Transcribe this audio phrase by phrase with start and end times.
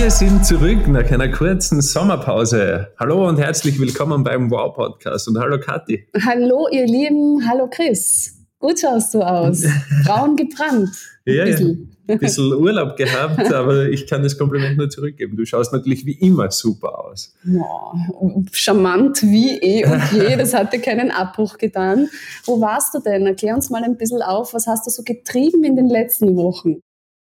[0.00, 2.88] Wir sind zurück nach einer kurzen Sommerpause.
[2.98, 6.08] Hallo und herzlich willkommen beim Wow Podcast und hallo Kathi.
[6.24, 8.34] Hallo ihr Lieben, hallo Chris.
[8.58, 9.62] Gut schaust du aus.
[10.06, 10.88] Braun gebrannt.
[11.26, 11.54] ja, ja.
[12.08, 15.36] Ein bisschen Urlaub gehabt, aber ich kann das Kompliment nur zurückgeben.
[15.36, 17.34] Du schaust natürlich wie immer super aus.
[17.44, 17.92] Ja,
[18.52, 20.34] charmant wie eh und je.
[20.34, 22.08] Das hatte keinen Abbruch getan.
[22.46, 23.26] Wo warst du denn?
[23.26, 24.54] Erklär uns mal ein bisschen auf.
[24.54, 26.80] Was hast du so getrieben in den letzten Wochen?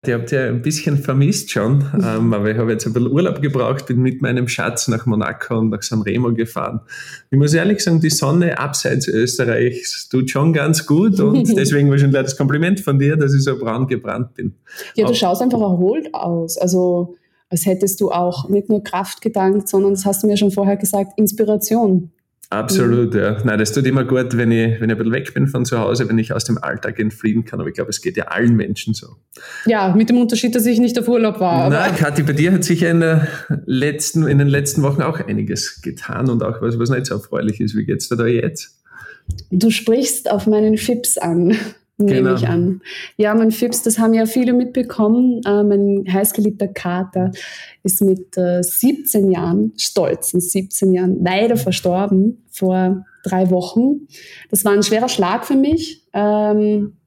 [0.05, 3.41] Die habt ihr ein bisschen vermisst schon, ähm, aber ich habe jetzt ein bisschen Urlaub
[3.41, 6.81] gebraucht, bin mit meinem Schatz nach Monaco und nach San Remo gefahren.
[7.31, 12.21] Ich muss ehrlich sagen, die Sonne abseits Österreichs tut schon ganz gut und deswegen wahrscheinlich
[12.21, 14.55] das Kompliment von dir, dass ich so braun gebrannt bin.
[14.95, 16.57] Ja, du auch, schaust einfach erholt aus.
[16.57, 17.15] Also
[17.49, 20.77] als hättest du auch nicht nur Kraft gedankt, sondern das hast du mir schon vorher
[20.77, 22.11] gesagt, Inspiration.
[22.49, 23.19] Absolut, mhm.
[23.19, 23.37] ja.
[23.43, 25.79] Nein, das tut immer gut, wenn ich, wenn ich ein bisschen weg bin von zu
[25.79, 27.59] Hause, wenn ich aus dem Alltag entfliehen kann.
[27.59, 29.15] Aber ich glaube, es geht ja allen Menschen so.
[29.65, 31.69] Ja, mit dem Unterschied, dass ich nicht auf Urlaub war.
[31.69, 33.27] Nein, Kathi, bei dir hat sich ja in, der
[33.65, 37.59] letzten, in den letzten Wochen auch einiges getan und auch was, was nicht so erfreulich
[37.59, 37.75] ist.
[37.75, 38.79] Wie geht's dir da jetzt?
[39.49, 41.57] Du sprichst auf meinen Fips an
[41.97, 42.35] nehme genau.
[42.35, 42.81] ich an.
[43.17, 45.41] Ja, mein Fips, das haben ja viele mitbekommen.
[45.45, 47.31] Äh, mein heißgeliebter Kater
[47.83, 54.07] ist mit äh, 17 Jahren, stolzen 17 Jahren, leider verstorben vor drei Wochen.
[54.49, 56.03] Das war ein schwerer Schlag für mich.
[56.13, 56.97] Ähm,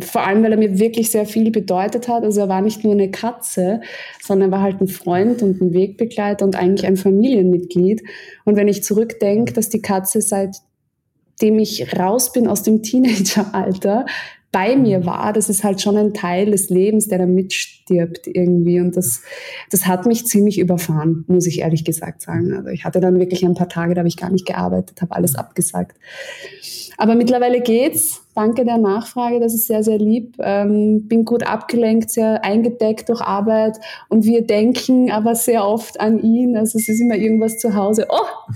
[0.00, 2.24] vor allem, weil er mir wirklich sehr viel bedeutet hat.
[2.24, 3.80] Also er war nicht nur eine Katze,
[4.20, 8.02] sondern er war halt ein Freund und ein Wegbegleiter und eigentlich ein Familienmitglied.
[8.44, 10.56] Und wenn ich zurückdenke, dass die Katze seit
[11.40, 14.06] dem ich raus bin aus dem Teenageralter,
[14.54, 15.06] bei mir mhm.
[15.06, 18.80] war, das ist halt schon ein Teil des Lebens, der da mitstirbt irgendwie.
[18.80, 19.22] Und das,
[19.72, 22.54] das hat mich ziemlich überfahren, muss ich ehrlich gesagt sagen.
[22.54, 25.16] Also ich hatte dann wirklich ein paar Tage, da habe ich gar nicht gearbeitet, habe
[25.16, 25.96] alles abgesagt.
[26.96, 28.20] Aber mittlerweile geht's.
[28.36, 30.36] Danke der Nachfrage, das ist sehr, sehr lieb.
[30.38, 36.20] Ähm, bin gut abgelenkt, sehr eingedeckt durch Arbeit und wir denken aber sehr oft an
[36.20, 36.56] ihn.
[36.56, 38.06] Also es ist immer irgendwas zu Hause.
[38.08, 38.52] Oh,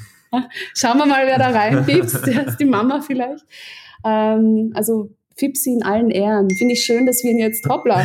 [0.74, 2.26] Schauen wir mal, wer da reinpiepst.
[2.60, 3.44] Die Mama vielleicht.
[4.04, 6.50] Ähm, also Fipsi in allen Ehren.
[6.50, 8.00] Finde ich schön, dass wir ihn jetzt, hoppla,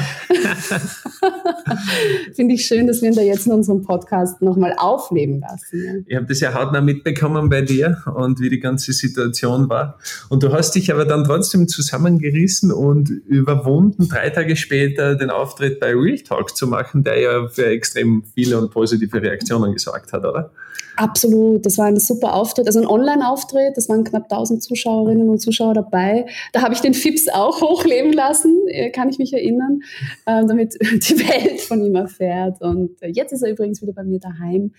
[2.35, 5.83] finde ich schön, dass wir ihn da jetzt in unserem Podcast nochmal aufleben lassen.
[5.83, 5.93] Ja.
[6.05, 9.97] Ich habe das ja hautnah mitbekommen bei dir und wie die ganze Situation war.
[10.29, 15.79] Und du hast dich aber dann trotzdem zusammengerissen und überwunden, drei Tage später den Auftritt
[15.79, 20.23] bei Real Talk zu machen, der ja für extrem viele und positive Reaktionen gesorgt hat,
[20.23, 20.51] oder?
[20.95, 25.39] Absolut, das war ein super Auftritt, also ein Online-Auftritt, das waren knapp 1000 Zuschauerinnen und
[25.39, 26.25] Zuschauer dabei.
[26.51, 29.81] Da habe ich den Fips auch hochleben lassen, äh, kann ich mich erinnern,
[30.25, 32.61] äh, damit die Welt von ihm erfährt.
[32.61, 34.73] Und äh, jetzt ist er übrigens wieder bei mir daheim.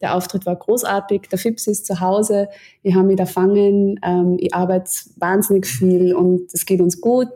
[0.00, 2.48] Der Auftritt war großartig, der Fips ist zu Hause,
[2.82, 7.30] wir haben ihn erfangen, ähm, ich arbeite wahnsinnig viel und es geht uns gut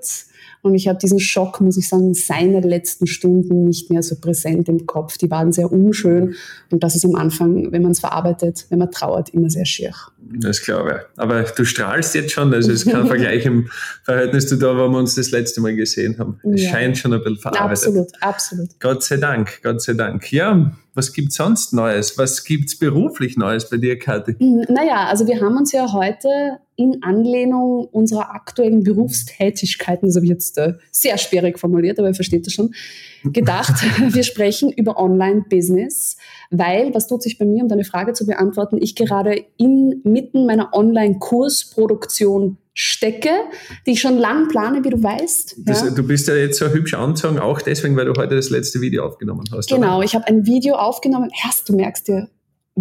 [0.62, 4.68] und ich habe diesen Schock, muss ich sagen, seiner letzten Stunden nicht mehr so präsent
[4.68, 5.16] im Kopf.
[5.16, 6.34] Die waren sehr unschön.
[6.70, 9.94] Und das ist am Anfang, wenn man es verarbeitet, wenn man trauert, immer sehr schier.
[10.22, 11.18] Das glaube ich.
[11.18, 13.68] Aber du strahlst jetzt schon, also es ist kein Vergleich im
[14.04, 16.38] Verhältnis zu da, wo wir uns das letzte Mal gesehen haben.
[16.54, 16.70] Es ja.
[16.70, 17.86] scheint schon ein bisschen verarbeitet.
[17.86, 18.68] Absolut, absolut.
[18.80, 20.30] Gott sei Dank, Gott sei Dank.
[20.32, 22.18] Ja, was gibt es sonst Neues?
[22.18, 24.36] Was gibt es beruflich Neues bei dir, Kathi?
[24.38, 26.28] Naja, also wir haben uns ja heute
[26.80, 32.14] in Anlehnung unserer aktuellen Berufstätigkeiten, das habe ich jetzt äh, sehr sperrig formuliert, aber ihr
[32.14, 32.72] versteht das schon,
[33.22, 33.74] gedacht,
[34.14, 36.16] wir sprechen über Online-Business,
[36.50, 39.44] weil, was tut sich bei mir, um deine Frage zu beantworten, ich gerade
[40.10, 43.30] inmitten meiner Online-Kursproduktion stecke,
[43.86, 45.56] die ich schon lang plane, wie du weißt.
[45.58, 45.90] Das, ja.
[45.90, 49.04] Du bist ja jetzt so hübsch anzogen, auch deswegen, weil du heute das letzte Video
[49.04, 49.68] aufgenommen hast.
[49.68, 50.04] Genau, oder?
[50.04, 51.30] ich habe ein Video aufgenommen.
[51.44, 52.28] Erst, du merkst dir,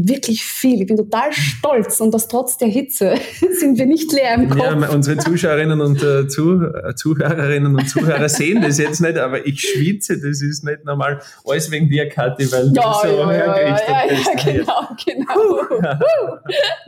[0.07, 0.81] wirklich viel.
[0.81, 3.15] Ich bin total stolz und das trotz der Hitze
[3.59, 4.63] sind wir nicht leer im Kopf.
[4.63, 9.61] Ja, unsere Zuschauerinnen und äh, Zuh Zuhörerinnen und Zuhörer sehen das jetzt nicht, aber ich
[9.61, 11.21] schwitze, das ist nicht normal.
[11.45, 14.45] Alles wegen dir, Kathi, weil ja, du so ja, hergerichtet ja, ja, bist.
[14.45, 16.37] Ja, genau, genau.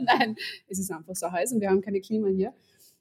[0.00, 0.36] Nein,
[0.68, 2.52] es ist einfach so heiß und wir haben keine Klima hier.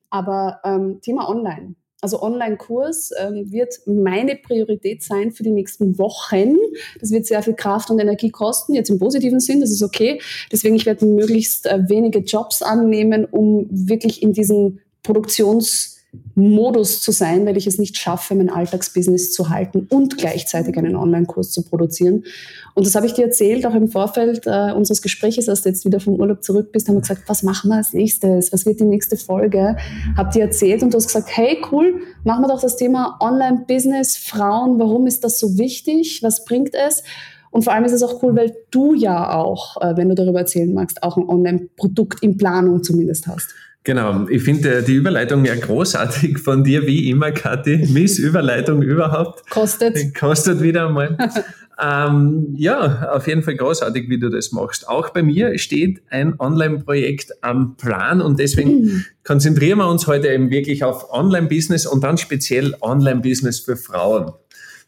[0.09, 6.57] Aber ähm, Thema Online also Online-Kurs ähm, wird meine Priorität sein für die nächsten Wochen.
[6.99, 10.19] Das wird sehr viel Kraft und Energie kosten, jetzt im positiven Sinn, das ist okay.
[10.51, 16.00] Deswegen, ich werde möglichst äh, wenige Jobs annehmen, um wirklich in diesen Produktions-
[16.35, 20.95] Modus zu sein, weil ich es nicht schaffe, mein Alltagsbusiness zu halten und gleichzeitig einen
[20.95, 22.25] Online-Kurs zu produzieren.
[22.73, 25.85] Und das habe ich dir erzählt, auch im Vorfeld äh, unseres Gesprächs, als du jetzt
[25.85, 28.51] wieder vom Urlaub zurück bist, haben wir gesagt, was machen wir als nächstes?
[28.51, 29.77] Was wird die nächste Folge?
[30.17, 34.17] Hab dir erzählt und du hast gesagt, hey, cool, machen wir doch das Thema Online-Business,
[34.17, 36.23] Frauen, warum ist das so wichtig?
[36.23, 37.03] Was bringt es?
[37.51, 40.39] Und vor allem ist es auch cool, weil du ja auch, äh, wenn du darüber
[40.39, 43.53] erzählen magst, auch ein Online-Produkt in Planung zumindest hast.
[43.83, 47.87] Genau, ich finde die Überleitung ja großartig von dir, wie immer, Kathi.
[47.91, 49.49] Miss Überleitung überhaupt.
[49.49, 50.13] Kostet.
[50.13, 51.17] Kostet wieder einmal.
[51.81, 54.87] ähm, ja, auf jeden Fall großartig, wie du das machst.
[54.87, 59.05] Auch bei mir steht ein Online-Projekt am Plan und deswegen mhm.
[59.23, 64.31] konzentrieren wir uns heute eben wirklich auf Online-Business und dann speziell Online-Business für Frauen.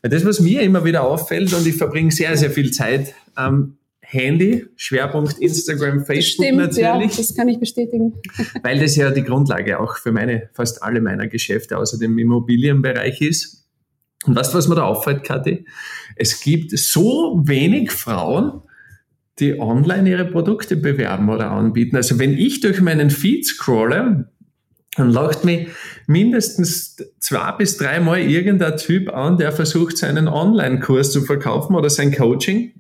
[0.04, 3.78] Weil das, was mir immer wieder auffällt und ich verbringe sehr, sehr viel Zeit am
[4.13, 7.12] Handy, Schwerpunkt Instagram, Facebook Stimmt, natürlich.
[7.12, 8.13] Ja, das kann ich bestätigen.
[8.63, 13.21] Weil das ja die Grundlage auch für meine, fast alle meiner Geschäfte außer dem Immobilienbereich
[13.21, 13.68] ist.
[14.25, 15.65] Und weißt du, was mir da auffällt, Kathi?
[16.15, 18.62] Es gibt so wenig Frauen,
[19.39, 21.95] die online ihre Produkte bewerben oder anbieten.
[21.95, 24.30] Also wenn ich durch meinen Feed scrolle,
[24.95, 25.69] dann lacht mich
[26.06, 32.13] mindestens zwei bis dreimal irgendein Typ an, der versucht, seinen Online-Kurs zu verkaufen oder sein
[32.13, 32.74] Coaching.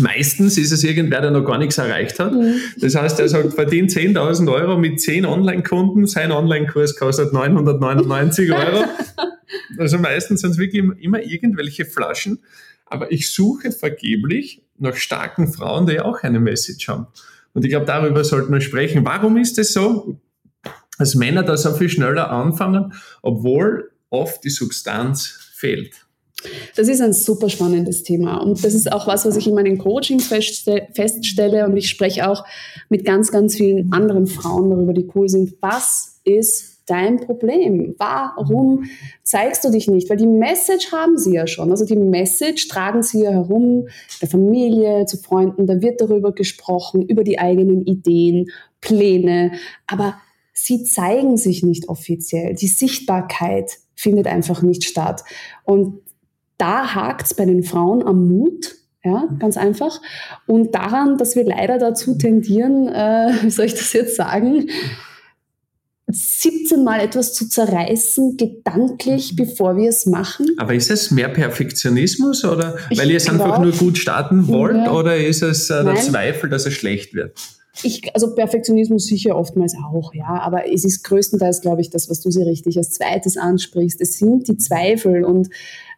[0.00, 2.32] Meistens ist es irgendwer, der noch gar nichts erreicht hat.
[2.32, 2.60] Mhm.
[2.78, 8.84] Das heißt, er sagt, verdient 10.000 Euro mit 10 Online-Kunden, sein Online-Kurs kostet 999 Euro.
[9.78, 12.40] also meistens sind es wirklich immer irgendwelche Flaschen.
[12.86, 17.06] Aber ich suche vergeblich nach starken Frauen, die auch eine Message haben.
[17.52, 19.04] Und ich glaube, darüber sollten wir sprechen.
[19.04, 20.20] Warum ist es so,
[20.98, 22.92] dass Männer da so viel schneller anfangen,
[23.22, 26.03] obwohl oft die Substanz fehlt?
[26.76, 29.78] Das ist ein super spannendes Thema und das ist auch was, was ich in meinen
[29.78, 32.44] Coachings feststelle und ich spreche auch
[32.88, 35.54] mit ganz, ganz vielen anderen Frauen darüber, die cool sind.
[35.60, 37.94] Was ist dein Problem?
[37.98, 38.84] Warum
[39.22, 40.10] zeigst du dich nicht?
[40.10, 41.70] Weil die Message haben sie ja schon.
[41.70, 43.88] Also die Message tragen sie ja herum,
[44.20, 48.50] der Familie, zu Freunden, da wird darüber gesprochen, über die eigenen Ideen,
[48.80, 49.52] Pläne,
[49.86, 50.16] aber
[50.52, 52.54] sie zeigen sich nicht offiziell.
[52.54, 55.24] Die Sichtbarkeit findet einfach nicht statt.
[55.64, 56.00] Und
[56.58, 58.74] da hakt es bei den Frauen am Mut,
[59.04, 60.00] ja, ganz einfach.
[60.46, 64.68] Und daran, dass wir leider dazu tendieren, äh, wie soll ich das jetzt sagen,
[66.06, 70.46] 17 Mal etwas zu zerreißen, gedanklich, bevor wir es machen.
[70.58, 74.76] Aber ist es mehr Perfektionismus oder ich weil ihr es einfach nur gut starten wollt
[74.76, 74.92] ja.
[74.92, 77.38] oder ist es äh, der Zweifel, dass es schlecht wird?
[77.82, 82.20] Ich, also Perfektionismus sicher oftmals auch, ja, aber es ist größtenteils, glaube ich, das, was
[82.20, 84.00] du sie richtig als zweites ansprichst.
[84.00, 85.48] Es sind die Zweifel und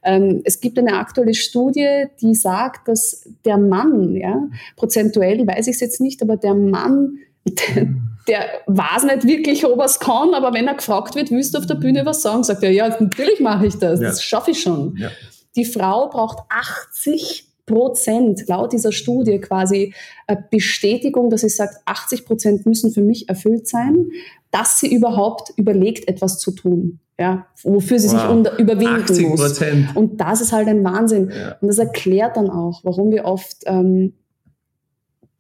[0.03, 5.75] ähm, es gibt eine aktuelle Studie, die sagt, dass der Mann, ja, prozentuell weiß ich
[5.75, 7.89] es jetzt nicht, aber der Mann, der,
[8.29, 11.59] der weiß nicht wirklich, ob er es kann, aber wenn er gefragt wird, willst du
[11.59, 14.09] auf der Bühne was sagen, sagt er, ja, natürlich mache ich das, ja.
[14.09, 14.97] das schaffe ich schon.
[14.99, 15.11] Ja.
[15.57, 19.93] Die Frau braucht 80 Prozent laut dieser Studie quasi
[20.27, 24.07] äh, Bestätigung, dass sie sagt, 80 Prozent müssen für mich erfüllt sein,
[24.51, 27.01] dass sie überhaupt überlegt, etwas zu tun.
[27.19, 28.21] Ja, wofür sie wow.
[28.21, 29.59] sich unter, überwinden muss.
[29.95, 31.31] Und das ist halt ein Wahnsinn.
[31.31, 31.57] Ja.
[31.61, 34.13] Und das erklärt dann auch, warum wir oft ähm,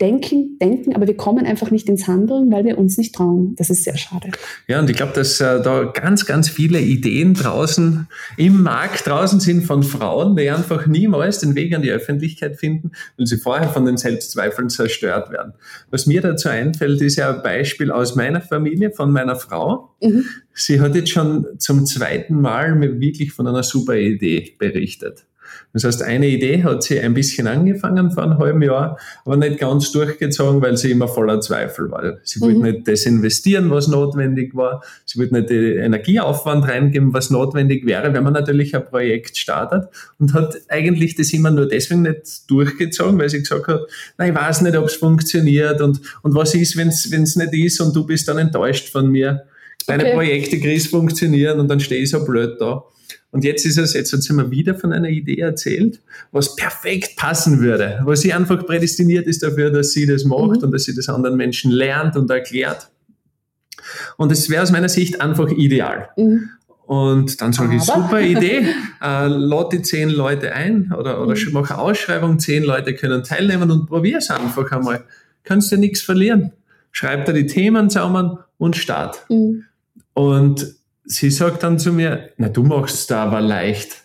[0.01, 3.55] denken, denken, aber wir kommen einfach nicht ins Handeln, weil wir uns nicht trauen.
[3.57, 4.31] Das ist sehr schade.
[4.67, 8.07] Ja, und ich glaube, dass äh, da ganz, ganz viele Ideen draußen
[8.37, 12.91] im Markt draußen sind von Frauen, die einfach niemals den Weg an die Öffentlichkeit finden,
[13.17, 15.55] weil sie vorher von den Selbstzweifeln zerstört werden.
[15.91, 19.95] Was mir dazu einfällt, ist ja ein Beispiel aus meiner Familie, von meiner Frau.
[20.03, 20.27] Mhm.
[20.53, 25.27] Sie hat jetzt schon zum zweiten Mal mir wirklich von einer super Idee berichtet.
[25.73, 29.59] Das heißt, eine Idee hat sie ein bisschen angefangen vor einem halben Jahr, aber nicht
[29.59, 32.19] ganz durchgezogen, weil sie immer voller Zweifel war.
[32.23, 32.65] Sie wollte mhm.
[32.65, 34.83] nicht das investieren, was notwendig war.
[35.05, 39.89] Sie wollte nicht den Energieaufwand reingeben, was notwendig wäre, wenn man natürlich ein Projekt startet
[40.19, 43.81] und hat eigentlich das immer nur deswegen nicht durchgezogen, weil sie gesagt hat,
[44.19, 47.81] nein, ich weiß nicht, ob es funktioniert und, und was ist, wenn es nicht ist
[47.81, 49.45] und du bist dann enttäuscht von mir.
[49.87, 50.15] Deine okay.
[50.15, 52.83] Projekte kriegst funktionieren und dann stehe ich so blöd da.
[53.37, 56.01] Und jetzt ist es, jetzt hat sie mir wieder von einer Idee erzählt,
[56.33, 60.63] was perfekt passen würde, wo sie einfach prädestiniert ist dafür, dass sie das macht mhm.
[60.63, 62.89] und dass sie das anderen Menschen lernt und erklärt.
[64.17, 66.09] Und es wäre aus meiner Sicht einfach ideal.
[66.17, 66.49] Mhm.
[66.87, 68.69] Und dann sage ich, super Idee,
[69.03, 71.53] äh, lade die zehn Leute ein oder, oder mhm.
[71.53, 75.05] mache Ausschreibung, zehn Leute können teilnehmen und probier es einfach einmal.
[75.45, 76.53] Kannst du nichts verlieren.
[76.91, 79.27] Schreib da die Themen zusammen und start.
[79.29, 79.65] Mhm.
[80.15, 80.75] Und
[81.07, 84.05] sie sagt dann zu mir, na, du machst es da aber leicht.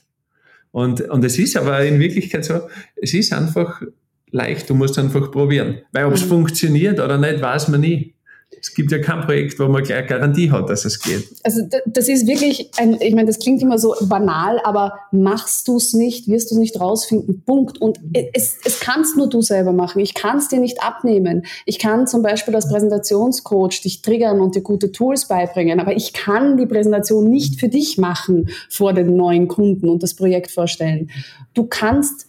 [0.72, 2.62] Und, und es ist aber in Wirklichkeit so,
[2.96, 3.82] es ist einfach
[4.30, 5.80] leicht, du musst einfach probieren.
[5.92, 6.30] Weil ob es mhm.
[6.30, 8.14] funktioniert oder nicht, weiß man nie
[8.62, 11.28] es gibt ja kein Projekt, wo man gleich Garantie hat, dass es geht.
[11.44, 15.78] Also das ist wirklich, ein, ich meine, das klingt immer so banal, aber machst du
[15.78, 17.82] es nicht, wirst du nicht rausfinden, Punkt.
[17.82, 18.00] Und
[18.34, 20.00] es, es kannst nur du selber machen.
[20.00, 21.46] Ich kann es dir nicht abnehmen.
[21.66, 26.14] Ich kann zum Beispiel als Präsentationscoach dich triggern und dir gute Tools beibringen, aber ich
[26.14, 31.10] kann die Präsentation nicht für dich machen vor den neuen Kunden und das Projekt vorstellen.
[31.56, 32.28] Du kannst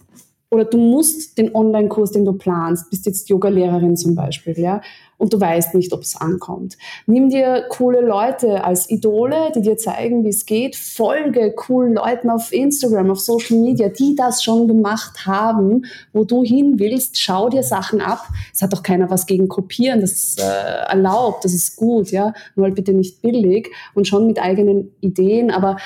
[0.53, 4.83] oder du musst den Online-Kurs, den du planst, bist jetzt Yoga-Lehrerin zum Beispiel, ja,
[5.17, 6.77] und du weißt nicht, ob es ankommt.
[7.07, 10.77] Nimm dir coole Leute als Idole, die dir zeigen, wie es geht.
[10.77, 16.43] Folge coolen Leuten auf Instagram, auf Social Media, die das schon gemacht haben, wo du
[16.43, 17.19] hin willst.
[17.19, 18.27] Schau dir Sachen ab.
[18.53, 20.01] Es hat doch keiner was gegen Kopieren.
[20.01, 22.35] Das ist äh, erlaubt, das ist gut, ja.
[22.57, 25.51] Nur halt bitte nicht billig und schon mit eigenen Ideen.
[25.53, 25.77] Aber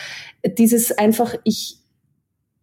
[0.56, 1.78] dieses einfach, ich,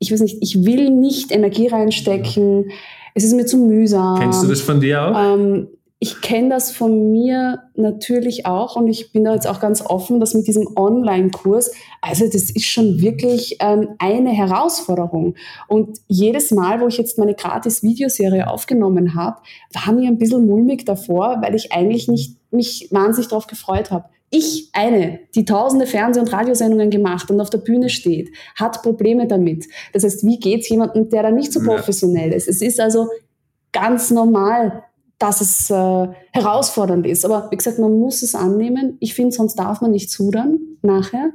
[0.03, 2.71] ich weiß nicht, ich will nicht Energie reinstecken.
[3.15, 4.19] Es ist mir zu mühsam.
[4.19, 5.15] Kennst du das von dir auch?
[5.17, 5.67] Ähm,
[5.99, 10.19] ich kenne das von mir natürlich auch und ich bin da jetzt auch ganz offen,
[10.19, 15.35] dass mit diesem Online-Kurs, also das ist schon wirklich ähm, eine Herausforderung.
[15.69, 19.37] Und jedes Mal, wo ich jetzt meine Gratis-Videoserie aufgenommen habe,
[19.71, 24.09] war mir ein bisschen mulmig davor, weil ich eigentlich nicht mich wahnsinnig darauf gefreut habe.
[24.35, 29.27] Ich, eine, die tausende Fernseh- und Radiosendungen gemacht und auf der Bühne steht, hat Probleme
[29.27, 29.67] damit.
[29.93, 32.47] Das heißt, wie geht's jemandem, der da nicht so professionell ist?
[32.47, 33.09] Es ist also
[33.71, 34.83] ganz normal,
[35.19, 37.25] dass es äh, herausfordernd ist.
[37.25, 38.97] Aber wie gesagt, man muss es annehmen.
[38.99, 41.29] Ich finde, sonst darf man nicht zudern nachher.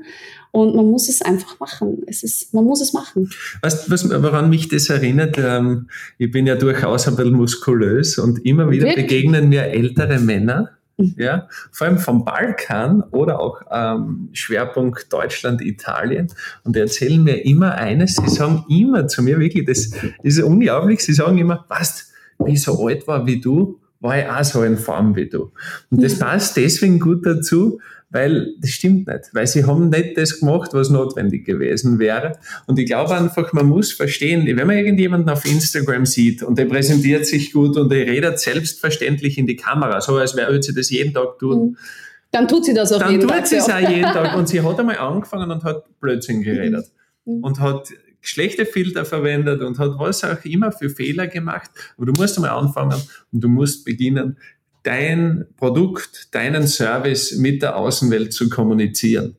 [0.51, 2.03] Und man muss es einfach machen.
[2.09, 3.31] Es ist, man muss es machen.
[3.63, 5.39] Weißt du, woran mich das erinnert?
[5.39, 5.89] Ähm,
[6.19, 9.07] ich bin ja durchaus ein bisschen muskulös und immer wieder Wirklich?
[9.07, 10.78] begegnen mir ältere Männer.
[11.17, 16.29] ja, vor allem vom Balkan oder auch ähm, Schwerpunkt Deutschland, Italien.
[16.65, 19.91] Und die erzählen mir immer eines, sie sagen immer zu mir, wirklich, das
[20.23, 22.11] ist unglaublich, sie sagen immer, was,
[22.45, 25.53] wie ich so alt war wie du, war ich auch so in Form wie du.
[25.91, 30.41] Und das passt deswegen gut dazu, weil das stimmt nicht, weil sie haben nicht das
[30.41, 32.39] gemacht, was notwendig gewesen wäre.
[32.67, 36.65] Und ich glaube einfach, man muss verstehen, wenn man irgendjemanden auf Instagram sieht und der
[36.65, 40.91] präsentiert sich gut und der redet selbstverständlich in die Kamera, so als wäre sie das
[40.91, 41.71] jeden Tag tun.
[41.71, 41.77] Mhm.
[42.31, 43.29] Dann tut sie das auch jeden Tag.
[43.29, 44.37] Dann tut sie es auch jeden Tag.
[44.37, 46.87] Und sie hat einmal angefangen und hat Blödsinn geredet.
[47.25, 47.45] Mhm.
[47.45, 47.89] Und hat
[48.21, 51.71] schlechte Filter verwendet und hat was auch immer für Fehler gemacht.
[51.97, 53.01] Aber du musst einmal anfangen
[53.33, 54.37] und du musst beginnen,
[54.89, 59.37] dein Produkt, deinen Service mit der Außenwelt zu kommunizieren.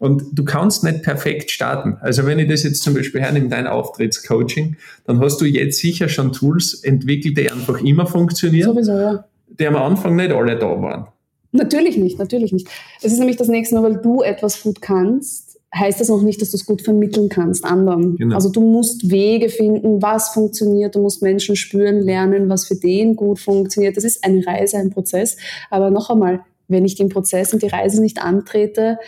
[0.00, 1.96] Und du kannst nicht perfekt starten.
[2.00, 4.76] Also wenn ich das jetzt zum Beispiel hernehme, dein Auftrittscoaching,
[5.06, 8.72] dann hast du jetzt sicher schon Tools entwickelt, die einfach immer funktionieren.
[8.72, 9.24] Sowieso, ja.
[9.48, 11.06] Die am Anfang nicht alle da waren.
[11.52, 12.68] Natürlich nicht, natürlich nicht.
[13.00, 16.40] Es ist nämlich das nächste Mal, weil du etwas gut kannst, heißt das noch nicht,
[16.40, 18.16] dass du es gut vermitteln kannst anderen.
[18.16, 18.34] Genau.
[18.34, 23.16] Also du musst Wege finden, was funktioniert, du musst Menschen spüren, lernen, was für den
[23.16, 23.96] gut funktioniert.
[23.96, 25.36] Das ist eine Reise, ein Prozess.
[25.70, 28.98] Aber noch einmal, wenn ich den Prozess und die Reise nicht antrete,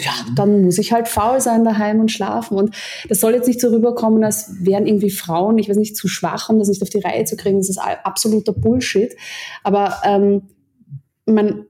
[0.00, 2.56] ja, dann muss ich halt faul sein daheim und schlafen.
[2.56, 2.74] Und
[3.08, 6.48] das soll jetzt nicht so rüberkommen, als wären irgendwie Frauen, ich weiß nicht, zu schwach,
[6.48, 7.58] um das nicht auf die Reihe zu kriegen.
[7.58, 9.16] Das ist absoluter Bullshit.
[9.64, 10.42] Aber ähm,
[11.26, 11.66] man,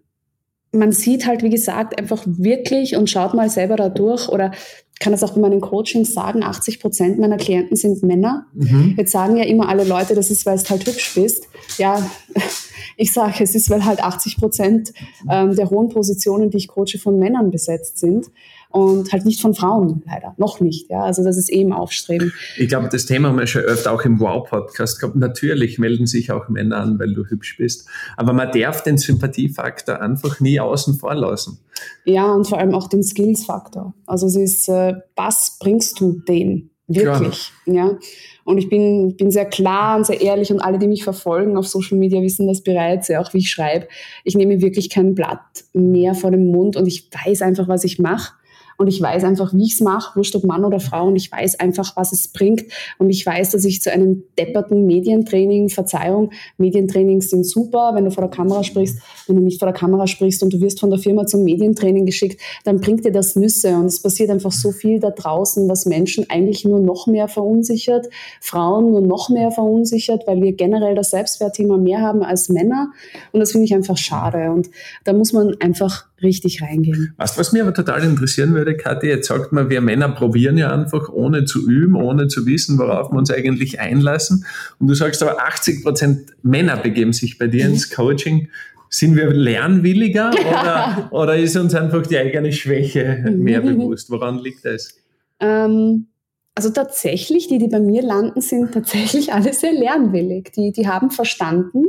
[0.73, 4.53] man sieht halt, wie gesagt, einfach wirklich und schaut mal selber da durch oder
[5.01, 8.47] kann das auch bei meinen Coachings sagen, 80 Prozent meiner Klienten sind Männer.
[8.53, 8.95] Mhm.
[8.97, 11.49] Jetzt sagen ja immer alle Leute, das ist, weil du halt hübsch bist.
[11.79, 12.11] Ja,
[12.97, 14.93] ich sage, es ist, weil halt 80 Prozent
[15.31, 18.27] ähm, der hohen Positionen, die ich coache, von Männern besetzt sind
[18.71, 20.35] und halt nicht von Frauen, leider.
[20.37, 20.91] Noch nicht.
[20.91, 21.03] Ja?
[21.03, 22.33] Also das ist eben Aufstreben.
[22.57, 25.17] Ich glaube, das Thema haben wir schon öfter auch im Wow-Podcast gehabt.
[25.17, 27.89] Natürlich melden sich auch Männer an, weil du hübsch bist.
[28.17, 31.61] Aber man darf den Sympathiefaktor einfach nie außen vor lassen.
[32.05, 33.95] Ja, und vor allem auch den Skills-Faktor.
[34.07, 36.71] Also es ist, äh, was bringst du dem?
[36.89, 37.53] Wirklich.
[37.65, 37.77] Klar.
[37.77, 37.99] Ja.
[38.45, 41.69] Und ich bin, bin sehr klar und sehr ehrlich und alle, die mich verfolgen auf
[41.69, 43.89] Social Media, wissen das bereits, ja, auch wie ich schreibe.
[44.25, 47.99] Ich nehme wirklich kein Blatt mehr vor dem Mund und ich weiß einfach, was ich
[47.99, 48.33] mache
[48.79, 51.33] und ich weiß einfach, wie ich es mache, wurscht ob Mann oder Frau und ich
[51.33, 52.63] weiß einfach, was es bringt.
[52.99, 58.13] Und ich weiß, dass ich zu einem depperten Medientraining, Verzeihung, Medientrainings sind super, wenn du
[58.13, 60.91] vor der Kamera sprichst, wenn du nicht vor der Kamera sprichst und du wirst von
[60.91, 63.75] der Firma zum Medientraining geschickt, dann bringt dir das Nüsse.
[63.75, 68.07] Und es passiert einfach so viel da draußen, was Menschen eigentlich nur noch mehr verunsichert,
[68.41, 72.93] Frauen nur noch mehr verunsichert, weil wir generell das Selbstwertthema mehr haben als Männer.
[73.33, 74.53] Und das finde ich einfach schade.
[74.53, 74.71] Und
[75.03, 77.15] da muss man einfach richtig reingehen.
[77.17, 80.73] Weißt, was mich aber total interessieren würde, Kathi, jetzt sagt man, wir Männer probieren ja
[80.73, 84.45] einfach, ohne zu üben, ohne zu wissen, worauf wir uns eigentlich einlassen.
[84.79, 88.49] Und du sagst aber, 80 Prozent Männer begeben sich bei dir ins Coaching.
[88.91, 94.11] Sind wir lernwilliger oder, oder ist uns einfach die eigene Schwäche mehr bewusst?
[94.11, 94.97] Woran liegt das?
[95.41, 96.07] Ähm,
[96.55, 100.53] also tatsächlich, die, die bei mir landen, sind tatsächlich alle sehr lernwillig.
[100.53, 101.85] Die, die haben verstanden,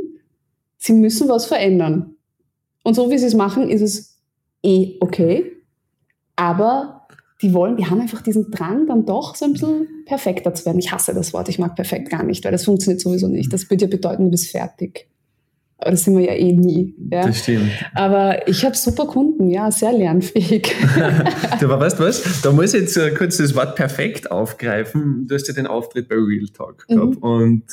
[0.78, 2.14] sie müssen was verändern.
[2.82, 4.09] Und so wie sie es machen, ist es
[4.62, 5.52] eh okay.
[6.36, 7.06] Aber
[7.42, 10.78] die wollen, die haben einfach diesen Drang, dann doch so ein bisschen perfekter zu werden.
[10.78, 13.52] Ich hasse das Wort, ich mag perfekt gar nicht, weil das funktioniert sowieso nicht.
[13.52, 15.08] Das würde ja bedeuten, du bist fertig.
[15.78, 16.94] Aber das sind wir ja eh nie.
[17.10, 17.26] Ja?
[17.26, 17.70] Das stimmt.
[17.94, 20.74] Aber ich habe super Kunden, ja, sehr lernfähig.
[21.60, 22.42] du, aber weißt du was?
[22.42, 25.26] Da muss ich jetzt äh, kurz das Wort perfekt aufgreifen.
[25.26, 27.16] Du hast ja den Auftritt bei Real Talk gehabt.
[27.16, 27.22] Mhm.
[27.22, 27.64] Und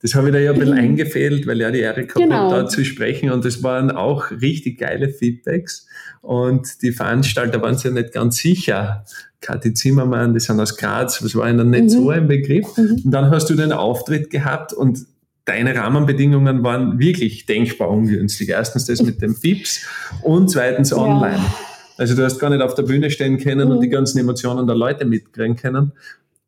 [0.00, 0.80] das habe ich da ja ein bisschen mhm.
[0.80, 2.50] eingefehlt, weil ja die Erika genau.
[2.50, 5.86] da zu sprechen und das waren auch richtig geile Feedbacks
[6.20, 9.04] und die Veranstalter waren sich ja nicht ganz sicher.
[9.40, 11.88] Kathi Zimmermann, die sind aus Graz, das war ihnen nicht mhm.
[11.88, 12.76] so ein Begriff.
[12.76, 13.02] Mhm.
[13.04, 15.06] Und dann hast du den Auftritt gehabt und
[15.44, 18.50] deine Rahmenbedingungen waren wirklich denkbar ungünstig.
[18.50, 19.86] Erstens das mit dem FIPS
[20.22, 21.36] und zweitens online.
[21.36, 21.54] Ja.
[21.96, 23.76] Also du hast gar nicht auf der Bühne stehen können mhm.
[23.76, 25.92] und die ganzen Emotionen der Leute mitkriegen können.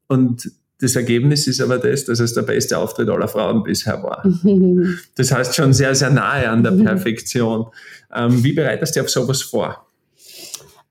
[0.07, 4.25] Und das Ergebnis ist aber das, dass es der beste Auftritt aller Frauen bisher war.
[5.16, 7.66] Das heißt schon sehr, sehr nahe an der Perfektion.
[8.14, 9.87] Ähm, wie bereitest du auf sowas vor?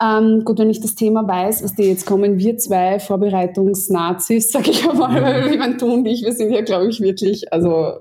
[0.01, 4.67] Ähm, gut, wenn ich das Thema weiß, was die jetzt kommen, wir zwei Vorbereitungsnazis, sag
[4.67, 7.99] ich einmal, weil ich meine, du und ich, wir sind ja, glaube ich, wirklich, also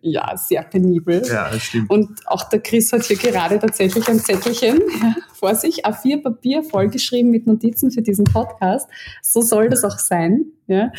[0.00, 1.22] ja, sehr penibel.
[1.26, 1.90] Ja, das stimmt.
[1.90, 6.62] Und auch der Chris hat hier gerade tatsächlich ein Zettelchen ja, vor sich, A4 Papier
[6.62, 8.88] vollgeschrieben mit Notizen für diesen Podcast.
[9.22, 10.46] So soll das auch sein.
[10.66, 10.90] Ja,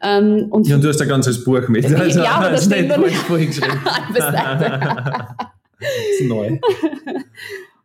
[0.00, 1.84] ähm, und, ja, und du hast ein ganzes Buch mit.
[1.84, 3.80] Also, ja, aber das steht vorgeschrieben.
[4.14, 4.34] das
[6.20, 6.58] ist neu.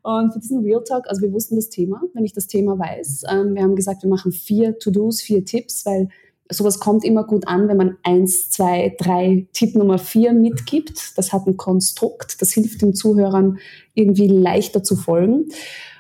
[0.03, 3.23] Und für diesen Real Talk, also wir wussten das Thema, wenn ich das Thema weiß.
[3.29, 6.07] Ähm, wir haben gesagt, wir machen vier To-Dos, vier Tipps, weil
[6.49, 11.17] sowas kommt immer gut an, wenn man eins, zwei, drei, Tipp Nummer vier mitgibt.
[11.17, 13.59] Das hat ein Konstrukt, das hilft den Zuhörern
[13.93, 15.49] irgendwie leichter zu folgen.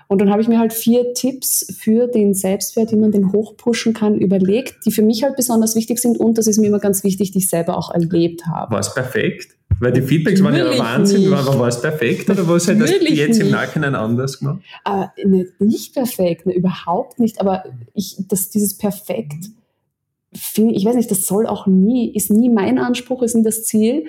[0.07, 3.93] Und dann habe ich mir halt vier Tipps für den Selbstwert, wie man den hochpushen
[3.93, 7.03] kann, überlegt, die für mich halt besonders wichtig sind und das ist mir immer ganz
[7.03, 8.71] wichtig, die ich selber auch erlebt habe.
[8.71, 9.57] War es perfekt?
[9.79, 13.39] Weil die Feedbacks waren ja Wahnsinn, war, war es perfekt oder was hättest du jetzt
[13.39, 14.61] im Nachhinein anders gemacht?
[14.85, 19.51] Äh, nicht, nicht perfekt, ne, überhaupt nicht, aber ich, das, dieses perfekt,
[20.57, 24.05] ich weiß nicht, das soll auch nie, ist nie mein Anspruch, ist nie das Ziel,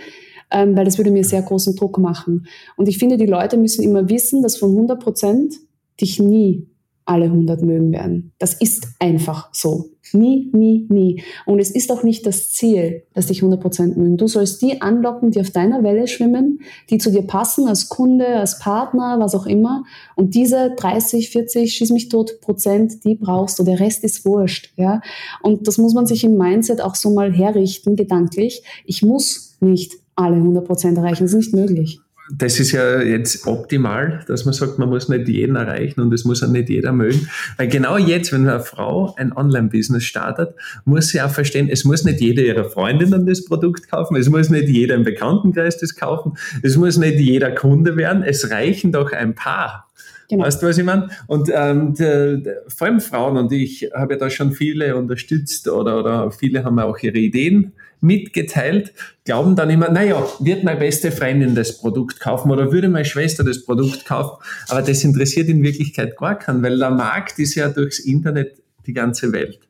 [0.50, 2.46] ähm, weil das würde mir sehr großen Druck machen.
[2.76, 5.54] Und ich finde, die Leute müssen immer wissen, dass von 100 Prozent
[6.00, 6.68] dich nie
[7.08, 8.32] alle 100 mögen werden.
[8.38, 9.86] Das ist einfach so.
[10.12, 11.22] Nie, nie, nie.
[11.44, 14.16] Und es ist auch nicht das Ziel, dass dich 100% mögen.
[14.16, 18.26] Du sollst die anlocken, die auf deiner Welle schwimmen, die zu dir passen, als Kunde,
[18.26, 19.84] als Partner, was auch immer.
[20.16, 23.64] Und diese 30, 40, schieß mich tot Prozent, die brauchst du.
[23.64, 25.00] Der Rest ist wurscht, ja.
[25.42, 28.62] Und das muss man sich im Mindset auch so mal herrichten, gedanklich.
[28.84, 31.24] Ich muss nicht alle 100% erreichen.
[31.24, 35.28] Das ist nicht möglich das ist ja jetzt optimal, dass man sagt, man muss nicht
[35.28, 37.28] jeden erreichen und es muss auch nicht jeder mögen.
[37.56, 42.04] Weil genau jetzt, wenn eine Frau ein Online-Business startet, muss sie auch verstehen, es muss
[42.04, 46.32] nicht jeder ihrer Freundinnen das Produkt kaufen, es muss nicht jeder im Bekanntenkreis das kaufen,
[46.62, 49.88] es muss nicht jeder Kunde werden, es reichen doch ein paar.
[50.28, 50.44] Genau.
[50.44, 51.08] Weißt du, was ich meine?
[51.26, 55.68] Und ähm, der, der, vor allem Frauen und ich habe ja da schon viele unterstützt
[55.68, 58.92] oder, oder viele haben auch ihre Ideen mitgeteilt,
[59.24, 63.44] glauben dann immer, naja, wird meine beste Freundin das Produkt kaufen oder würde meine Schwester
[63.44, 64.42] das Produkt kaufen?
[64.68, 68.92] Aber das interessiert in Wirklichkeit gar keinen, weil der Markt ist ja durchs Internet die
[68.92, 69.60] ganze Welt.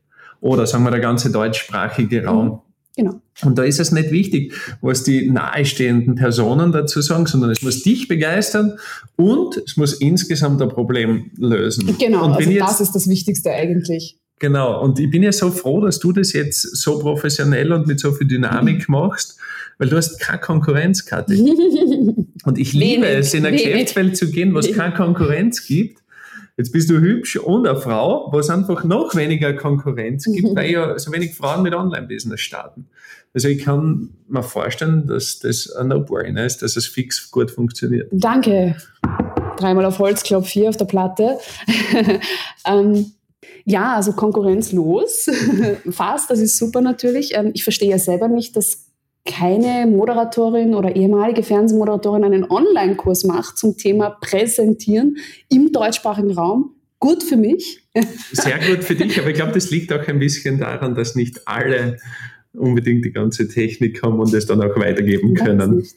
[0.40, 2.46] Oder sagen wir der ganze deutschsprachige Raum.
[2.46, 2.58] Mhm.
[2.98, 3.20] Genau.
[3.44, 7.84] Und da ist es nicht wichtig, was die nahestehenden Personen dazu sagen, sondern es muss
[7.84, 8.76] dich begeistern
[9.14, 11.96] und es muss insgesamt ein Problem lösen.
[11.96, 14.18] Genau, und also das ist das Wichtigste eigentlich.
[14.38, 17.98] Genau, und ich bin ja so froh, dass du das jetzt so professionell und mit
[17.98, 19.38] so viel Dynamik machst,
[19.78, 21.38] weil du hast keine Konkurrenz, Kathi.
[22.44, 25.98] Und ich liebe wenig, es, in eine Geschäftswelt zu gehen, wo es keine Konkurrenz gibt.
[26.56, 30.70] Jetzt bist du hübsch und eine Frau, wo es einfach noch weniger Konkurrenz gibt, weil
[30.70, 32.88] ja so wenig Frauen mit Online-Business starten.
[33.34, 38.08] Also ich kann mir vorstellen, dass das ein No-Brainer ist, dass es fix gut funktioniert.
[38.12, 38.76] Danke.
[39.56, 41.38] Dreimal auf Holzklopf hier auf der Platte.
[42.66, 43.12] ähm,
[43.68, 45.28] ja, also konkurrenzlos.
[45.90, 47.36] Fast, das ist super natürlich.
[47.36, 48.86] Ähm, ich verstehe ja selber nicht, dass
[49.26, 55.18] keine Moderatorin oder ehemalige Fernsehmoderatorin einen Online-Kurs macht zum Thema Präsentieren
[55.50, 56.76] im deutschsprachigen Raum.
[56.98, 57.86] Gut für mich.
[58.32, 61.46] Sehr gut für dich, aber ich glaube, das liegt auch ein bisschen daran, dass nicht
[61.46, 61.98] alle
[62.58, 65.80] unbedingt die ganze Technik haben und es dann auch weitergeben können.
[65.80, 65.94] Ich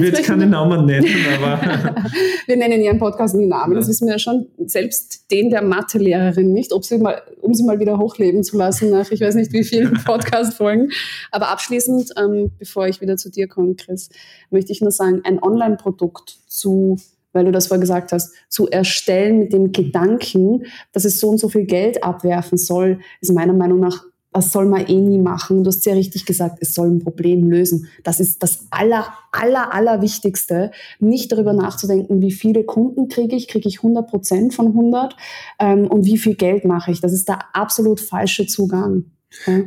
[0.00, 1.06] will jetzt keine Namen nennen,
[1.42, 1.60] aber.
[2.46, 4.46] wir nennen ja im Podcast nie Namen, das wissen wir ja schon.
[4.66, 8.90] Selbst den der Mathelehrerin nicht, ob sie mal, um sie mal wieder hochleben zu lassen
[8.90, 10.90] nach ich weiß nicht wie vielen Podcast-Folgen.
[11.30, 14.08] Aber abschließend, ähm, bevor ich wieder zu dir komme, Chris,
[14.50, 16.96] möchte ich nur sagen, ein Online-Produkt zu
[17.34, 21.38] weil du das vorher gesagt hast, zu erstellen mit dem Gedanken, dass es so und
[21.38, 25.62] so viel Geld abwerfen soll, ist meiner Meinung nach das soll man eh nie machen.
[25.62, 27.88] Du hast sehr richtig gesagt, es soll ein Problem lösen.
[28.02, 30.70] Das ist das aller, aller, aller Wichtigste.
[31.00, 35.16] Nicht darüber nachzudenken, wie viele Kunden kriege ich, kriege ich 100 Prozent von 100
[35.58, 37.00] ähm, und wie viel Geld mache ich.
[37.00, 39.04] Das ist der absolut falsche Zugang.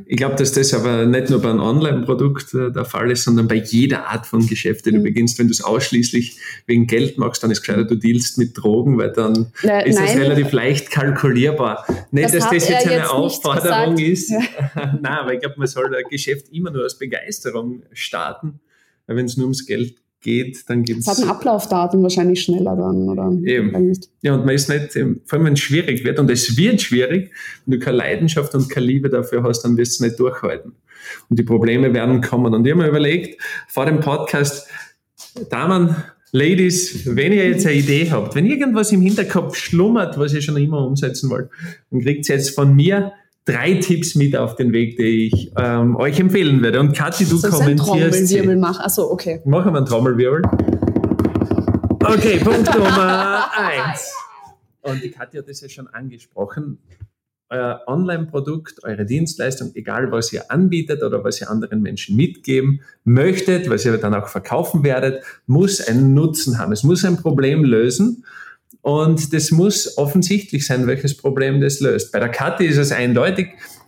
[0.05, 3.47] Ich glaube, dass das aber nicht nur bei einem Online-Produkt äh, der Fall ist, sondern
[3.47, 5.03] bei jeder Art von Geschäft, die du mhm.
[5.03, 5.39] beginnst.
[5.39, 9.11] Wenn du es ausschließlich wegen Geld machst, dann ist gescheiter, du dealst mit Drogen, weil
[9.11, 11.85] dann Na, ist es relativ leicht kalkulierbar.
[12.11, 14.29] Nicht, das dass das jetzt eine jetzt Aufforderung ist.
[14.29, 14.39] Ja.
[15.01, 18.59] nein, aber ich glaube, man soll ein Geschäft immer nur aus Begeisterung starten,
[19.07, 21.07] weil wenn es nur ums Geld geht, dann gibt es.
[21.07, 23.31] hat ein Ablaufdatum wahrscheinlich schneller dann, oder?
[23.45, 23.93] Eben.
[24.21, 24.91] Ja, und man ist nicht,
[25.25, 27.31] vor allem wenn es schwierig wird, und es wird schwierig,
[27.65, 30.73] wenn du keine Leidenschaft und keine Liebe dafür hast, dann wirst du es nicht durchhalten.
[31.29, 32.53] Und die Probleme werden kommen.
[32.53, 34.67] Und ich habe mir überlegt, vor dem Podcast,
[35.49, 35.95] Damen,
[36.31, 40.57] Ladies, wenn ihr jetzt eine Idee habt, wenn irgendwas im Hinterkopf schlummert, was ihr schon
[40.57, 41.49] immer umsetzen wollt,
[41.91, 43.13] dann kriegt ihr jetzt von mir
[43.45, 46.79] drei Tipps mit auf den Weg, die ich ähm, euch empfehlen werde.
[46.79, 47.87] Und Kathi, du Soll kommentierst.
[47.87, 48.79] Trommelwirbel mach.
[48.79, 49.41] Achso, okay.
[49.45, 50.41] Machen wir einen Trommelwirbel.
[52.03, 54.13] Okay, Punkt Nummer eins.
[54.81, 56.79] Und die Kathi hat das ja schon angesprochen.
[57.49, 63.69] Euer Online-Produkt, eure Dienstleistung, egal was ihr anbietet oder was ihr anderen Menschen mitgeben möchtet,
[63.69, 66.71] was ihr dann auch verkaufen werdet, muss einen Nutzen haben.
[66.71, 68.25] Es muss ein Problem lösen.
[68.81, 72.11] Und das muss offensichtlich sein, welches Problem das löst.
[72.11, 73.47] Bei der Kathi ist es eindeutig,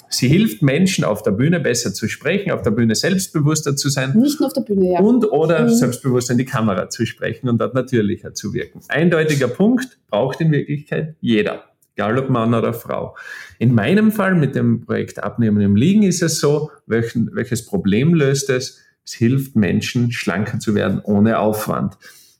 [0.09, 4.13] sie hilft Menschen auf der Bühne besser zu sprechen, auf der Bühne selbstbewusster zu sein.
[4.15, 4.99] Nicht nur auf der Bühne, ja.
[4.99, 5.69] Und oder mhm.
[5.69, 8.79] selbstbewusst in die Kamera zu sprechen und dort natürlicher zu wirken.
[8.87, 11.65] Eindeutiger Punkt braucht in Wirklichkeit jeder.
[11.95, 13.15] Egal ob Mann oder Frau.
[13.57, 18.13] In meinem Fall mit dem Projekt Abnehmen im Liegen ist es so, welchen, welches Problem
[18.13, 18.79] löst es?
[19.03, 21.97] Es hilft Menschen, schlanker zu werden ohne Aufwand.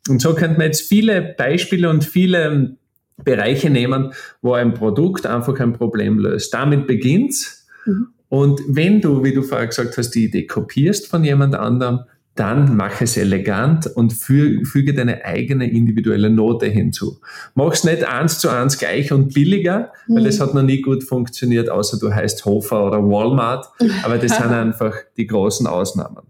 [0.10, 2.78] Und so könnte man jetzt viele Beispiele und viele
[3.24, 6.54] Bereiche nehmen, wo ein Produkt einfach ein Problem löst.
[6.54, 7.68] Damit beginnt's.
[7.86, 8.08] Mhm.
[8.30, 12.02] Und wenn du, wie du vorher gesagt hast, die Idee kopierst von jemand anderem,
[12.36, 17.20] dann mach es elegant und füge deine eigene individuelle Note hinzu.
[17.56, 20.16] Mach's nicht eins zu eins gleich und billiger, mhm.
[20.16, 23.68] weil das hat noch nie gut funktioniert, außer du heißt Hofer oder Walmart.
[24.04, 26.28] Aber das sind einfach die großen Ausnahmen.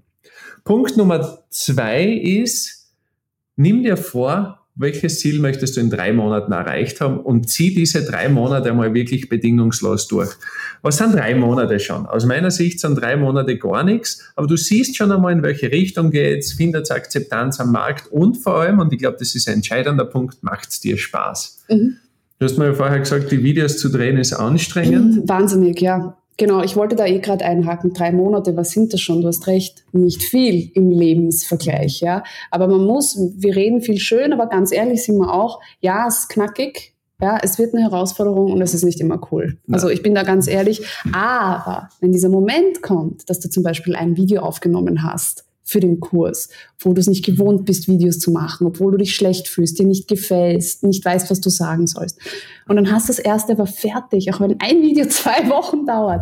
[0.64, 2.77] Punkt Nummer zwei ist,
[3.58, 8.06] nimm dir vor, welches Ziel möchtest du in drei Monaten erreicht haben und zieh diese
[8.06, 10.30] drei Monate mal wirklich bedingungslos durch.
[10.84, 12.06] Was sind drei Monate schon?
[12.06, 15.72] Aus meiner Sicht sind drei Monate gar nichts, aber du siehst schon einmal, in welche
[15.72, 19.56] Richtung geht's, findet Akzeptanz am Markt und vor allem, und ich glaube, das ist ein
[19.56, 21.66] entscheidender Punkt, macht es dir Spaß.
[21.70, 21.98] Mhm.
[22.40, 25.28] Du hast mir vorher gesagt, die Videos zu drehen ist anstrengend.
[25.28, 26.16] Wahnsinnig, ja.
[26.38, 27.94] Genau, ich wollte da eh gerade einhaken.
[27.94, 29.22] Drei Monate, was sind das schon?
[29.22, 32.24] Du hast recht, nicht viel im Lebensvergleich, ja.
[32.52, 36.20] Aber man muss, wir reden viel schön, aber ganz ehrlich sind wir auch, ja, es
[36.20, 39.58] ist knackig, ja, es wird eine Herausforderung und es ist nicht immer cool.
[39.66, 39.74] Ja.
[39.74, 40.86] Also ich bin da ganz ehrlich.
[41.12, 46.00] Aber wenn dieser Moment kommt, dass du zum Beispiel ein Video aufgenommen hast für den
[46.00, 46.50] Kurs,
[46.80, 49.86] wo du es nicht gewohnt bist, Videos zu machen, obwohl du dich schlecht fühlst, dir
[49.86, 52.20] nicht gefällst, nicht weißt, was du sagen sollst.
[52.68, 56.22] Und dann hast du das erste aber fertig, auch wenn ein Video zwei Wochen dauert.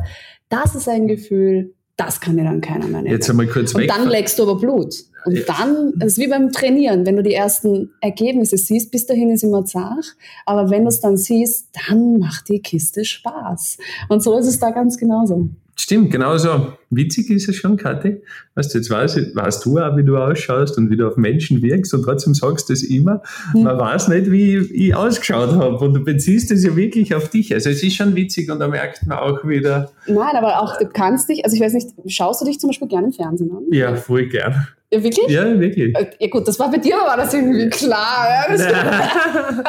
[0.49, 3.13] Das ist ein Gefühl, das kann dir dann keiner mehr nehmen.
[3.13, 4.95] Jetzt einmal kurz Und dann leckst du aber Blut.
[5.25, 9.29] Und dann, das ist wie beim Trainieren, wenn du die ersten Ergebnisse siehst, bis dahin
[9.29, 13.77] ist immer zart, aber wenn du es dann siehst, dann macht die Kiste Spaß.
[14.09, 15.49] Und so ist es da ganz genauso.
[15.77, 16.73] Stimmt, genauso.
[16.89, 18.21] Witzig ist es schon, Kathi.
[18.55, 21.61] Weißt du, jetzt weißt, weißt du auch, wie du ausschaust und wie du auf Menschen
[21.61, 23.21] wirkst und trotzdem sagst du es immer.
[23.51, 23.63] Hm.
[23.63, 27.53] Man weiß nicht, wie ich ausgeschaut habe und du beziehst es ja wirklich auf dich.
[27.53, 29.91] Also es ist schon witzig und da merkt man auch wieder.
[30.07, 32.87] Nein, aber auch du kannst dich, also ich weiß nicht, schaust du dich zum Beispiel
[32.87, 33.63] gerne im Fernsehen an?
[33.71, 34.67] Ja, voll gern.
[34.95, 35.27] Ja, wirklich?
[35.27, 35.95] Ja, wirklich.
[35.95, 38.27] Äh, ja gut, das war bei dir, war das irgendwie klar.
[38.29, 38.45] Ja?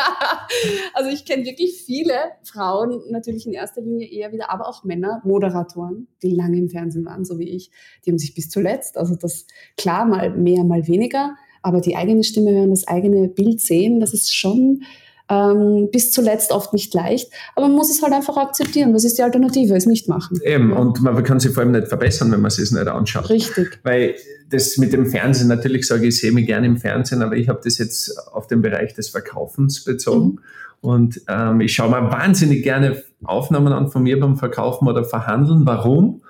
[0.95, 5.21] also ich kenne wirklich viele Frauen, natürlich in erster Linie eher wieder, aber auch Männer,
[5.25, 7.71] Moderatoren, die lange im Fernsehen waren, so wie ich.
[8.05, 12.23] Die haben sich bis zuletzt, also das klar, mal mehr, mal weniger, aber die eigene
[12.23, 14.83] Stimme hören, das eigene Bild sehen, das ist schon
[15.29, 17.33] ähm, bis zuletzt oft nicht leicht.
[17.55, 18.95] Aber man muss es halt einfach akzeptieren.
[18.95, 19.75] Was ist die Alternative?
[19.75, 20.39] Es nicht machen.
[20.45, 23.29] Eben, und man kann sich vor allem nicht verbessern, wenn man es nicht anschaut.
[23.31, 23.81] Richtig.
[23.83, 24.15] Weil
[24.51, 27.49] das mit dem Fernsehen, natürlich sage ich, ich sehe mich gerne im Fernsehen, aber ich
[27.49, 30.27] habe das jetzt auf den Bereich des Verkaufens bezogen.
[30.27, 30.39] Mhm.
[30.81, 35.67] Und ähm, ich schaue mir wahnsinnig gerne Aufnahmen an von mir beim Verkaufen oder Verhandeln.
[35.67, 36.23] Warum?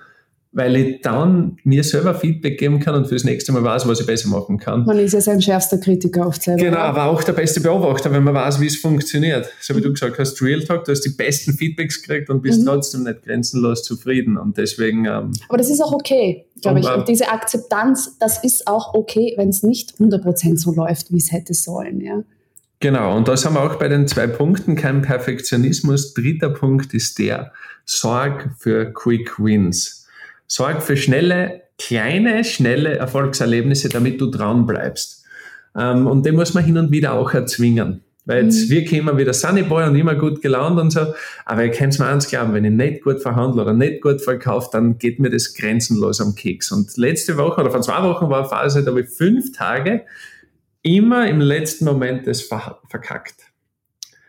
[0.57, 4.07] Weil ich dann mir selber Feedback geben kann und fürs nächste Mal weiß, was ich
[4.07, 4.85] besser machen kann.
[4.85, 6.63] Man ist ja sein schärfster Kritiker oft selber.
[6.63, 9.47] Genau, aber auch der beste Beobachter, wenn man weiß, wie es funktioniert.
[9.61, 12.61] So wie du gesagt hast, Real Talk, du hast die besten Feedbacks gekriegt und bist
[12.61, 12.65] mhm.
[12.65, 15.05] trotzdem nicht grenzenlos zufrieden und deswegen...
[15.05, 16.89] Ähm, aber das ist auch okay, glaube ich.
[16.89, 21.31] Und diese Akzeptanz, das ist auch okay, wenn es nicht 100% so läuft, wie es
[21.31, 22.23] hätte sollen, ja.
[22.79, 26.15] Genau, und da sind wir auch bei den zwei Punkten, kein Perfektionismus.
[26.15, 27.51] Dritter Punkt ist der,
[27.85, 29.96] sorg für Quick Wins
[30.47, 35.25] sorg für schnelle, kleine, schnelle Erfolgserlebnisse, damit du dran bleibst.
[35.77, 38.01] Ähm, und den muss man hin und wieder auch erzwingen.
[38.25, 38.73] Weil jetzt, mhm.
[38.73, 41.13] wir kommen wieder Sunnyboy und immer gut gelaunt und so.
[41.45, 44.69] Aber ihr könnt mir eins glauben, wenn ich nicht gut verhandle oder nicht gut verkaufe,
[44.73, 46.71] dann geht mir das grenzenlos am Keks.
[46.71, 50.03] Und letzte Woche oder vor zwei Wochen war eine Phase, da habe ich fünf Tage
[50.81, 53.46] immer im letzten Moment das verkackt.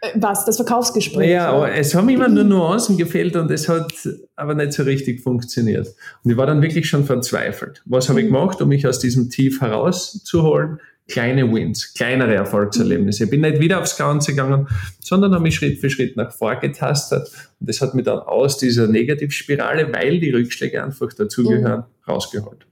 [0.01, 1.31] Äh, was, das Verkaufsgespräch?
[1.31, 3.93] Ja, es haben immer nur Nuancen gefehlt und es hat
[4.37, 5.89] aber nicht so richtig funktioniert.
[6.25, 7.83] Und ich war dann wirklich schon verzweifelt.
[7.85, 8.35] Was habe ich mhm.
[8.35, 10.81] gemacht, um mich aus diesem Tief herauszuholen?
[11.09, 13.25] Kleine Wins, kleinere Erfolgserlebnisse.
[13.25, 14.69] Ich bin nicht wieder aufs Ganze gegangen,
[15.01, 17.31] sondern habe mich Schritt für Schritt nach vorgetastet.
[17.59, 22.68] Und das hat mich dann aus dieser Negativspirale, weil die Rückschläge einfach dazugehören, rausgeholt.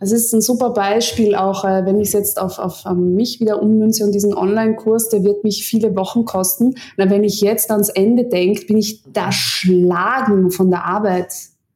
[0.00, 3.62] Es ist ein super Beispiel auch, äh, wenn ich es jetzt auf, auf mich wieder
[3.62, 6.74] ummünze und diesen Online-Kurs, der wird mich viele Wochen kosten.
[6.96, 11.32] Na, wenn ich jetzt ans Ende denke, bin ich erschlagen von der Arbeit,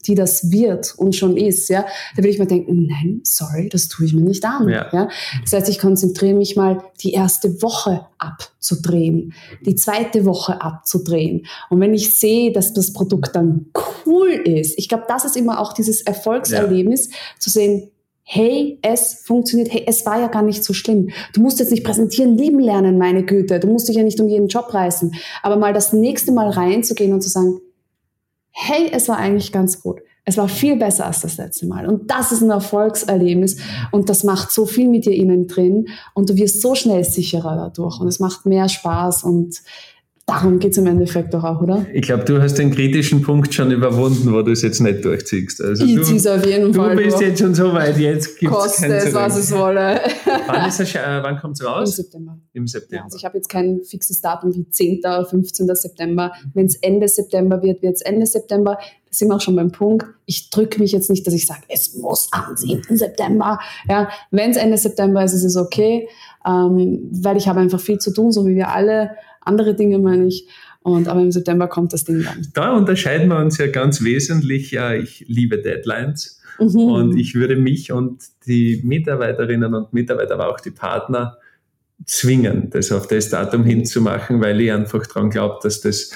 [0.07, 1.85] die das wird und schon ist, ja,
[2.17, 4.69] da will ich mir denken, nein, sorry, das tue ich mir nicht an.
[4.69, 4.89] Ja.
[4.93, 5.09] ja.
[5.43, 9.33] Das heißt, ich konzentriere mich mal, die erste Woche abzudrehen,
[9.65, 11.47] die zweite Woche abzudrehen.
[11.71, 13.67] Und wenn ich sehe, dass das Produkt dann
[14.07, 17.17] cool ist, ich glaube, das ist immer auch dieses Erfolgserlebnis, ja.
[17.39, 17.92] zu sehen,
[18.25, 21.11] hey, es funktioniert, hey, es war ja gar nicht so schlimm.
[21.35, 23.59] Du musst jetzt nicht präsentieren, lieben lernen, meine Güte.
[23.61, 25.15] Du musst dich ja nicht um jeden Job reißen.
[25.43, 27.61] Aber mal das nächste Mal reinzugehen und zu sagen,
[28.51, 30.01] hey, es war eigentlich ganz gut.
[30.25, 31.87] Es war viel besser als das letzte Mal.
[31.89, 33.57] Und das ist ein Erfolgserlebnis.
[33.91, 35.89] Und das macht so viel mit dir innen drin.
[36.15, 38.01] Und du wirst so schnell sicherer dadurch.
[38.01, 39.25] Und es macht mehr Spaß.
[39.25, 39.61] Und
[40.33, 41.85] Darum geht es im Endeffekt doch auch, oder?
[41.93, 45.61] Ich glaube, du hast den kritischen Punkt schon überwunden, wo du es jetzt nicht durchziehst.
[45.61, 46.97] Also ich ziehe es auf jeden Fall.
[46.97, 47.29] Du bist durch.
[47.29, 50.01] jetzt schon so weit, jetzt gibt es es, was es wolle.
[50.47, 51.99] wann, äh, wann kommt es raus?
[51.99, 52.39] Im September.
[52.55, 52.97] Im September.
[52.97, 55.01] Ja, also ich habe jetzt kein fixes Datum wie 10.
[55.01, 55.67] oder 15.
[55.75, 56.33] September.
[56.55, 58.79] Wenn es Ende September wird, wird es Ende September.
[58.81, 60.07] Da sind wir auch schon beim Punkt.
[60.25, 62.97] Ich drücke mich jetzt nicht, dass ich sage, es muss am 7.
[62.97, 63.59] September.
[63.87, 66.09] Ja, Wenn es Ende September ist, ist es okay,
[66.47, 69.11] ähm, weil ich habe einfach viel zu tun, so wie wir alle
[69.45, 70.47] andere Dinge meine ich.
[70.83, 72.47] Und, aber im September kommt das Ding dann.
[72.55, 74.73] Da unterscheiden wir uns ja ganz wesentlich.
[74.73, 76.41] Ja, ich liebe Deadlines.
[76.59, 76.77] Mhm.
[76.77, 81.39] Und ich würde mich und die Mitarbeiterinnen und Mitarbeiter, aber auch die Partner
[82.05, 86.11] zwingen, das auf das Datum hinzumachen, weil ich einfach daran glaube, dass das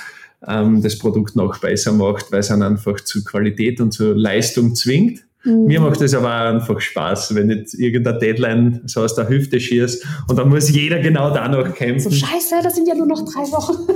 [0.46, 4.74] ähm, das Produkt noch besser macht, weil es dann einfach zu Qualität und zu Leistung
[4.74, 5.25] zwingt.
[5.46, 5.64] Mhm.
[5.64, 9.60] Mir macht es aber auch einfach Spaß, wenn jetzt irgendeine Deadline so aus der Hüfte
[9.60, 12.10] schießt und dann muss jeder genau da noch kämpfen.
[12.10, 13.86] So scheiße, das sind ja nur noch drei Wochen.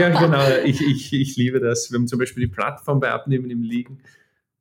[0.00, 0.42] ja, genau.
[0.64, 1.90] Ich, ich, ich liebe das.
[1.90, 3.98] Wir haben zum Beispiel die Plattform bei Abnehmen im Liegen,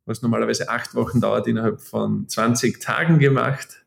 [0.05, 3.83] was normalerweise acht Wochen dauert, innerhalb von 20 Tagen gemacht.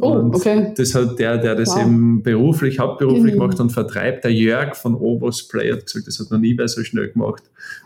[0.00, 0.72] Oh, und okay.
[0.76, 1.82] das hat der, der das wow.
[1.82, 3.40] eben beruflich, hauptberuflich mhm.
[3.40, 6.68] macht und vertreibt, der Jörg von Obos Play hat gesagt, das hat noch nie wer
[6.68, 7.42] so schnell gemacht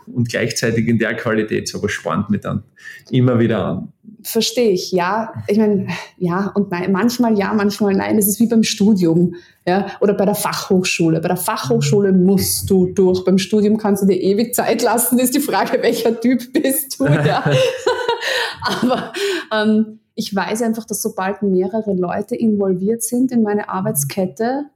[0.07, 2.63] und gleichzeitig in der Qualität, so was spannt mich dann
[3.09, 3.93] immer wieder an.
[4.23, 5.33] Verstehe ich, ja.
[5.47, 8.15] Ich meine, ja und nein, manchmal ja, manchmal nein.
[8.17, 9.35] Das ist wie beim Studium,
[9.67, 11.19] ja, oder bei der Fachhochschule.
[11.21, 13.23] Bei der Fachhochschule musst du durch.
[13.23, 15.17] Beim Studium kannst du dir ewig Zeit lassen.
[15.17, 17.43] Das ist die Frage, welcher Typ bist du, ja.
[18.81, 19.13] Aber
[19.53, 24.69] ähm, ich weiß einfach, dass sobald mehrere Leute involviert sind in meine Arbeitskette,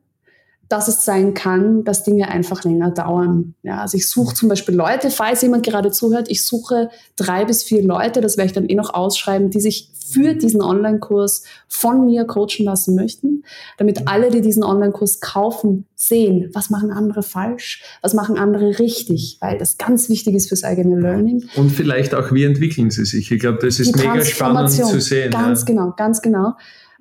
[0.70, 3.56] dass es sein kann, dass Dinge einfach länger dauern.
[3.64, 7.64] Ja, also ich suche zum Beispiel Leute, falls jemand gerade zuhört, ich suche drei bis
[7.64, 12.06] vier Leute, das werde ich dann eh noch ausschreiben, die sich für diesen Online-Kurs von
[12.06, 13.44] mir coachen lassen möchten,
[13.78, 19.38] damit alle, die diesen Online-Kurs kaufen, sehen, was machen andere falsch, was machen andere richtig,
[19.42, 21.46] weil das ganz wichtig ist fürs eigene Learning.
[21.56, 23.32] Und vielleicht auch, wie entwickeln sie sich?
[23.32, 25.32] Ich glaube, das ist mega spannend zu sehen.
[25.32, 25.66] Ganz ja.
[25.66, 26.54] genau, ganz genau.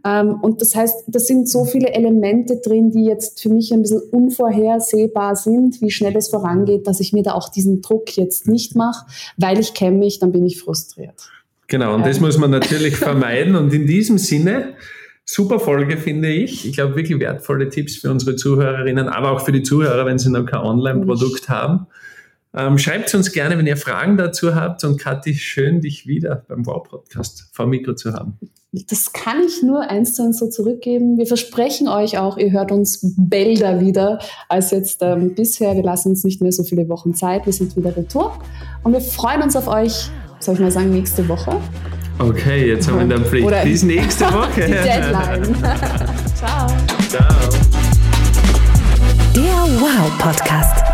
[0.04, 3.82] Ähm, und das heißt, da sind so viele Elemente drin, die jetzt für mich ein
[3.82, 8.46] bisschen unvorhersehbar sind, wie schnell es vorangeht, dass ich mir da auch diesen Druck jetzt
[8.46, 9.06] nicht mache,
[9.36, 11.30] weil ich kenne mich, dann bin ich frustriert.
[11.66, 13.56] Genau, und das muss man natürlich vermeiden.
[13.56, 14.74] Und in diesem Sinne,
[15.24, 16.66] super Folge, finde ich.
[16.66, 20.30] Ich glaube, wirklich wertvolle Tipps für unsere Zuhörerinnen, aber auch für die Zuhörer, wenn sie
[20.30, 21.86] noch kein Online-Produkt haben.
[22.54, 24.82] Ähm, schreibt uns gerne, wenn ihr Fragen dazu habt.
[24.84, 28.38] Und Kathi, schön, dich wieder beim Wow-Podcast vor Mikro zu haben.
[28.72, 31.16] Das kann ich nur eins zu eins so zurückgeben.
[31.16, 34.18] Wir versprechen euch auch, ihr hört uns bälder wieder
[34.50, 35.74] als jetzt ähm, bisher.
[35.74, 37.46] Wir lassen uns nicht mehr so viele Wochen Zeit.
[37.46, 38.38] Wir sind wieder retour
[38.84, 41.56] und wir freuen uns auf euch, soll ich mal sagen, nächste Woche.
[42.18, 43.46] Okay, jetzt haben wir dann Pflicht.
[43.46, 44.66] Oder Bis nächste Woche.
[44.66, 45.54] Die Deadline.
[46.34, 46.66] Ciao.
[47.08, 47.50] Ciao.
[49.34, 50.87] Der Wow Podcast.